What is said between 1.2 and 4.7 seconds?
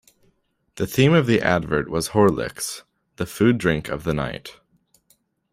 the advert was Horlicks- the food drink of the night.